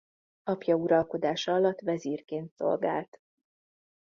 Apja 0.43 0.75
uralkodása 0.75 1.53
alatt 1.53 1.79
vezírként 1.81 2.51
szolgált. 2.53 3.21